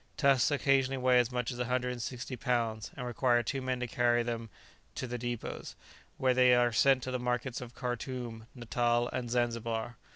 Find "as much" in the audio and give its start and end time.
1.19-1.51